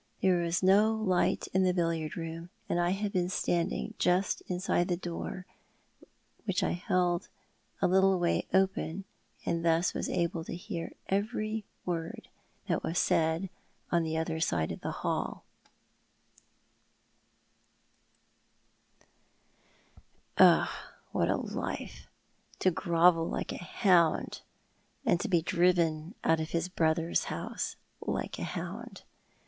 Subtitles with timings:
[0.23, 4.87] There was no light in the billiard room, and I had been standing just inside
[4.87, 5.45] the door,
[6.45, 7.29] which I held
[7.83, 9.05] a little way open,
[9.45, 12.29] and was thus able to hear every word
[12.67, 13.51] that was said
[13.91, 15.43] on the other side of the hall.
[20.37, 20.61] 2 54 ThoiL ai't the Man.
[20.63, 20.69] Ob,
[21.11, 22.07] what a life!
[22.57, 24.41] To grovel like a hound,
[25.05, 29.03] and to he driven otit of his brother's house, like a hound.